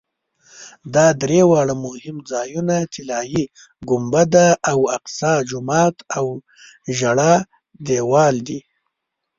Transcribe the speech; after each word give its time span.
دا 0.93 1.07
درې 1.21 1.41
واړه 1.49 1.75
مهم 1.85 2.17
ځایونه 2.31 2.75
طلایي 2.93 3.43
ګنبده 3.89 4.47
او 4.71 4.79
اقصی 4.97 5.33
جومات 5.49 5.95
او 6.17 6.25
ژړا 6.97 7.33
دیوال 7.87 8.35
دي. 8.47 8.59